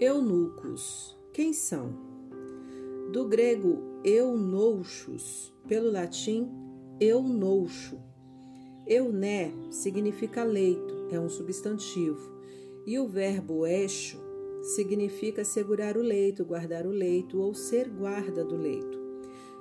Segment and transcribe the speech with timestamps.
[0.00, 1.14] Eunucos.
[1.30, 1.92] Quem são?
[3.12, 6.48] Do grego eunouchos, pelo latim
[6.98, 7.98] eunoucho.
[8.86, 12.32] Euné significa leito, é um substantivo,
[12.86, 14.18] e o verbo eixo
[14.74, 18.98] significa segurar o leito, guardar o leito ou ser guarda do leito.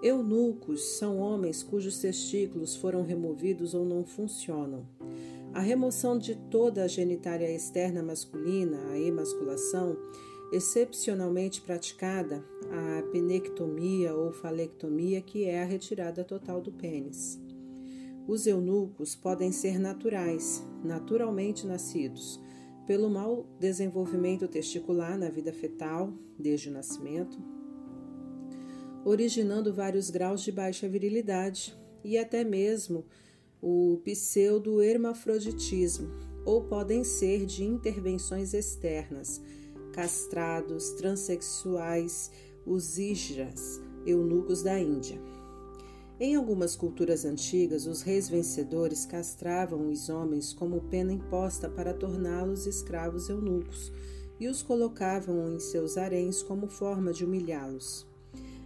[0.00, 4.86] Eunucos são homens cujos testículos foram removidos ou não funcionam.
[5.52, 9.96] A remoção de toda a genitália externa masculina, a emasculação,
[10.52, 17.40] excepcionalmente praticada, a penectomia ou falectomia, que é a retirada total do pênis.
[18.26, 22.40] Os eunucos podem ser naturais, naturalmente nascidos,
[22.86, 27.38] pelo mau desenvolvimento testicular na vida fetal, desde o nascimento,
[29.04, 33.06] originando vários graus de baixa virilidade e até mesmo
[33.62, 36.08] o pseudo-hermafroditismo,
[36.44, 39.40] ou podem ser de intervenções externas,
[39.92, 42.30] castrados, transexuais,
[42.66, 45.20] os ijas, eunucos da Índia.
[46.18, 52.66] Em algumas culturas antigas, os reis vencedores castravam os homens como pena imposta para torná-los
[52.66, 53.90] escravos eunucos
[54.38, 58.06] e os colocavam em seus haréns como forma de humilhá-los.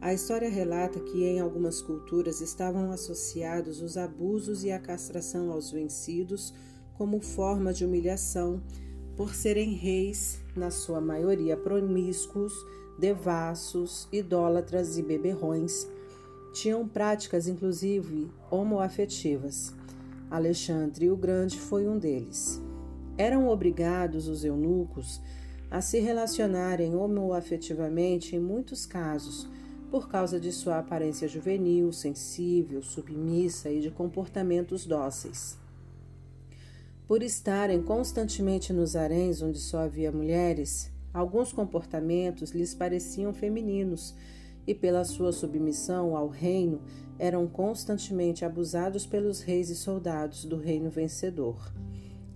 [0.00, 5.70] A história relata que em algumas culturas estavam associados os abusos e a castração aos
[5.70, 6.54] vencidos
[6.96, 8.62] como forma de humilhação,
[9.18, 12.52] por serem reis, na sua maioria promíscuos,
[12.96, 15.88] devassos, idólatras e beberrões.
[16.52, 19.74] Tinham práticas, inclusive, homoafetivas.
[20.30, 22.62] Alexandre o Grande foi um deles.
[23.16, 25.20] Eram obrigados os eunucos
[25.68, 29.48] a se relacionarem homoafetivamente em muitos casos
[29.90, 35.58] por causa de sua aparência juvenil, sensível, submissa e de comportamentos dóceis.
[37.08, 44.14] Por estarem constantemente nos haréns onde só havia mulheres, alguns comportamentos lhes pareciam femininos
[44.66, 46.82] e, pela sua submissão ao reino,
[47.18, 51.72] eram constantemente abusados pelos reis e soldados do reino vencedor.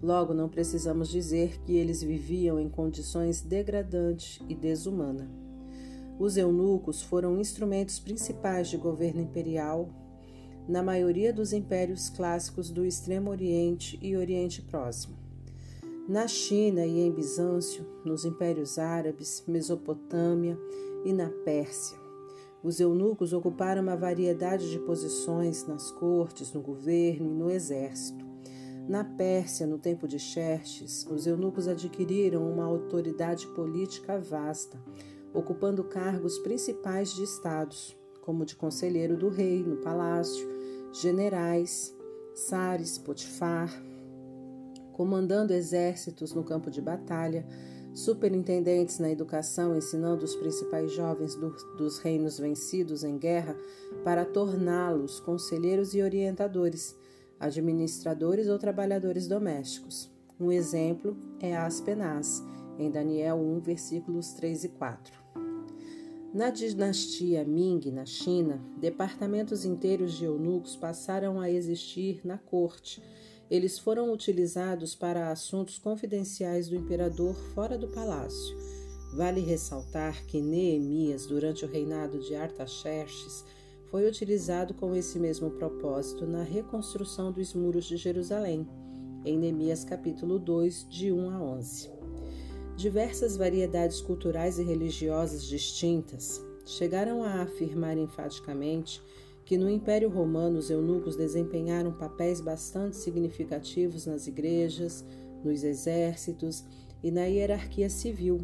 [0.02, 5.28] Logo, não precisamos dizer que eles viviam em condições degradantes e desumanas.
[6.18, 9.90] Os eunucos foram instrumentos principais de governo imperial
[10.68, 15.16] na maioria dos impérios clássicos do Extremo Oriente e Oriente Próximo.
[16.08, 20.58] Na China e em Bizâncio, nos impérios árabes, Mesopotâmia
[21.04, 21.96] e na Pérsia.
[22.62, 28.24] Os eunucos ocuparam uma variedade de posições nas cortes, no governo e no exército.
[28.88, 34.80] Na Pérsia, no tempo de Xerxes, os eunucos adquiriram uma autoridade política vasta,
[35.32, 40.48] ocupando cargos principais de estados, como de conselheiro do rei no palácio,
[40.92, 41.94] generais,
[42.34, 43.70] sares, Potifar,
[44.92, 47.46] comandando exércitos no campo de batalha,
[47.94, 53.56] superintendentes na educação, ensinando os principais jovens do, dos reinos vencidos em guerra
[54.02, 56.96] para torná-los conselheiros e orientadores,
[57.38, 60.10] administradores ou trabalhadores domésticos.
[60.40, 62.42] Um exemplo é Aspenaz,
[62.78, 65.21] em Daniel 1, versículos 3 e 4.
[66.34, 73.02] Na dinastia Ming, na China, departamentos inteiros de eunucos passaram a existir na corte.
[73.50, 78.56] Eles foram utilizados para assuntos confidenciais do imperador fora do palácio.
[79.14, 83.44] Vale ressaltar que Neemias, durante o reinado de Artaxerxes,
[83.90, 88.66] foi utilizado com esse mesmo propósito na reconstrução dos muros de Jerusalém,
[89.22, 92.01] em Neemias capítulo 2, de 1 a 11.
[92.76, 99.02] Diversas variedades culturais e religiosas distintas chegaram a afirmar enfaticamente
[99.44, 105.04] que no Império Romano os eunucos desempenharam papéis bastante significativos nas igrejas,
[105.44, 106.64] nos exércitos
[107.02, 108.40] e na hierarquia civil.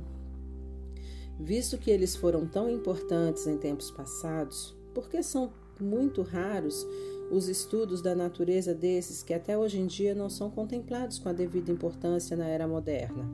[1.40, 6.86] Visto que eles foram tão importantes em tempos passados, porque são muito raros
[7.30, 11.32] os estudos da natureza desses que até hoje em dia não são contemplados com a
[11.32, 13.24] devida importância na era moderna?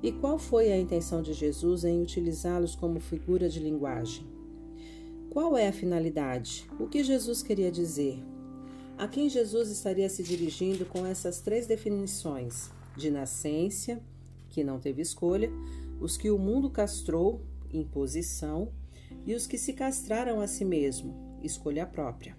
[0.00, 4.24] E qual foi a intenção de Jesus em utilizá-los como figura de linguagem?
[5.28, 6.68] Qual é a finalidade?
[6.78, 8.22] O que Jesus queria dizer?
[8.96, 14.00] A quem Jesus estaria se dirigindo com essas três definições: de nascência,
[14.48, 15.50] que não teve escolha,
[16.00, 17.42] os que o mundo castrou,
[17.72, 18.70] imposição,
[19.26, 22.37] e os que se castraram a si mesmo, escolha própria.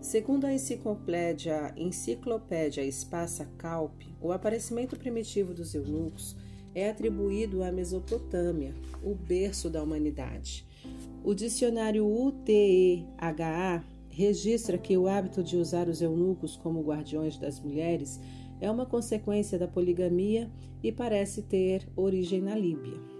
[0.00, 6.36] Segundo a enciclopédia, enciclopédia Espaça Calp, o aparecimento primitivo dos eunucos
[6.72, 10.64] é atribuído à Mesopotâmia, o berço da humanidade.
[11.24, 18.20] O dicionário UTEHA registra que o hábito de usar os eunucos como guardiões das mulheres
[18.60, 20.48] é uma consequência da poligamia
[20.80, 23.17] e parece ter origem na Líbia.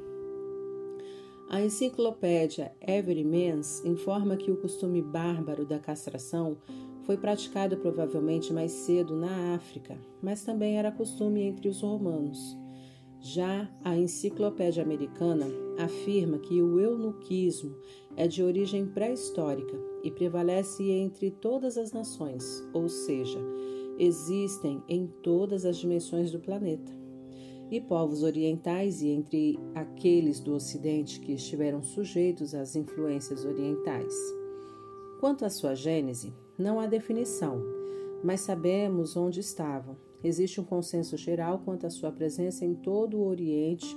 [1.50, 6.58] A enciclopédia Everymans informa que o costume bárbaro da castração
[7.04, 12.54] foi praticado provavelmente mais cedo na África, mas também era costume entre os romanos.
[13.18, 15.46] Já a Enciclopédia Americana
[15.78, 17.74] afirma que o eunuquismo
[18.14, 19.74] é de origem pré-histórica
[20.04, 23.40] e prevalece entre todas as nações, ou seja,
[23.98, 26.97] existem em todas as dimensões do planeta
[27.70, 34.14] e povos orientais e entre aqueles do Ocidente que estiveram sujeitos às influências orientais.
[35.20, 37.62] Quanto à sua gênese, não há definição,
[38.24, 39.96] mas sabemos onde estavam.
[40.22, 43.96] Existe um consenso geral quanto à sua presença em todo o Oriente,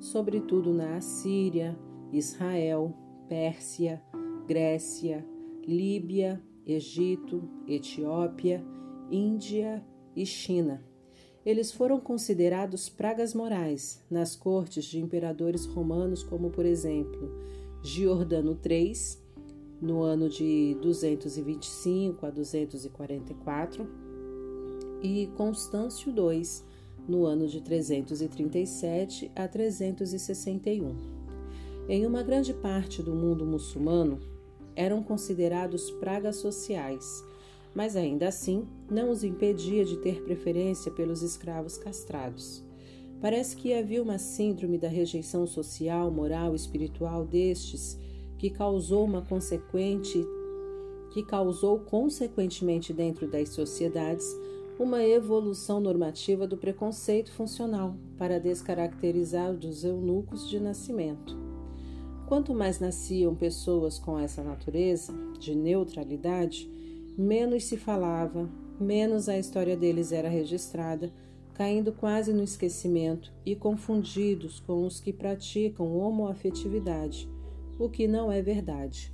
[0.00, 1.78] sobretudo na Assíria,
[2.12, 2.92] Israel,
[3.28, 4.02] Pérsia,
[4.46, 5.24] Grécia,
[5.66, 8.64] Líbia, Egito, Etiópia,
[9.10, 9.84] Índia
[10.14, 10.91] e China
[11.44, 17.30] eles foram considerados pragas morais nas cortes de imperadores romanos, como por exemplo
[17.82, 18.92] Giordano III,
[19.80, 23.86] no ano de 225 a 244,
[25.02, 26.42] e Constâncio II,
[27.08, 30.96] no ano de 337 a 361.
[31.88, 34.20] Em uma grande parte do mundo muçulmano,
[34.76, 37.24] eram considerados pragas sociais
[37.74, 42.64] mas ainda assim não os impedia de ter preferência pelos escravos castrados.
[43.20, 47.98] Parece que havia uma síndrome da rejeição social, moral e espiritual destes
[48.36, 50.26] que causou uma consequente
[51.12, 54.26] que causou consequentemente dentro das sociedades
[54.78, 61.36] uma evolução normativa do preconceito funcional para descaracterizar os eunucos de nascimento.
[62.26, 66.68] Quanto mais nasciam pessoas com essa natureza de neutralidade,
[67.16, 68.48] menos se falava,
[68.80, 71.12] menos a história deles era registrada,
[71.54, 77.28] caindo quase no esquecimento e confundidos com os que praticam homoafetividade,
[77.78, 79.12] o que não é verdade.